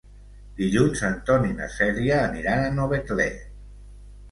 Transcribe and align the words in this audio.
Dilluns 0.61 1.03
en 1.09 1.17
Ton 1.27 1.45
i 1.51 1.53
na 1.59 1.69
Cèlia 1.75 2.17
aniran 2.31 2.65
a 2.65 2.73
Novetlè. 2.81 3.31